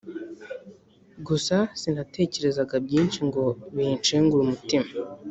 gusa 1.27 1.55
sinatekerezaga 1.79 2.75
byinshi 2.85 3.19
ngo 3.27 3.43
binshengure 3.75 4.41
umutima 4.43 4.87